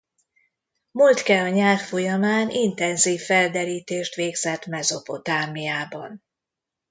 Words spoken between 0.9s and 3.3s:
Moltke a nyár folyamán intenzív